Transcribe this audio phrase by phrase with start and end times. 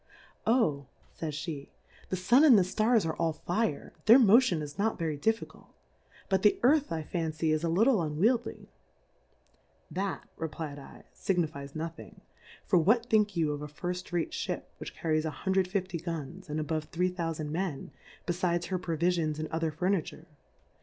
[0.47, 1.67] Oh, fays pe^
[2.09, 5.67] the Sun and the Stars are all Fire, their Motion is not verv difficult;
[6.27, 8.65] but the Earth I fan cy, is a little unweildy.
[9.91, 12.21] That, re^lfd 7, figniiies nothing;
[12.65, 16.49] for what think you of ^ Firft Rate Ship, which car ries 1 50 Guns,
[16.49, 17.91] and above 3000 Men,
[18.25, 20.25] befides her Provifions and other Furni ture